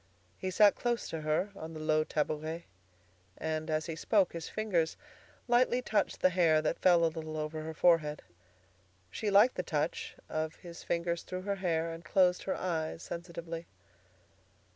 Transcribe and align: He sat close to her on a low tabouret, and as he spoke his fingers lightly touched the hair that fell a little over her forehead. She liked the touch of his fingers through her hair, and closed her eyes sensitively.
He 0.35 0.49
sat 0.49 0.73
close 0.73 1.07
to 1.09 1.21
her 1.21 1.51
on 1.55 1.75
a 1.75 1.79
low 1.79 2.03
tabouret, 2.03 2.63
and 3.37 3.69
as 3.69 3.85
he 3.85 3.95
spoke 3.95 4.33
his 4.33 4.49
fingers 4.49 4.97
lightly 5.47 5.79
touched 5.79 6.21
the 6.21 6.31
hair 6.31 6.59
that 6.59 6.79
fell 6.79 7.05
a 7.05 7.05
little 7.05 7.37
over 7.37 7.61
her 7.61 7.73
forehead. 7.75 8.23
She 9.11 9.29
liked 9.29 9.53
the 9.53 9.61
touch 9.61 10.15
of 10.27 10.55
his 10.55 10.81
fingers 10.81 11.21
through 11.21 11.43
her 11.43 11.57
hair, 11.57 11.91
and 11.91 12.03
closed 12.03 12.41
her 12.45 12.55
eyes 12.55 13.03
sensitively. 13.03 13.67